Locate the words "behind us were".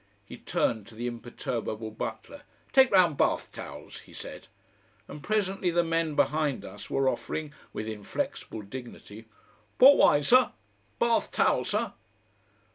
6.15-7.07